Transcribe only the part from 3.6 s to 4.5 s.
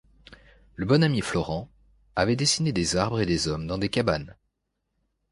dans des cabanes.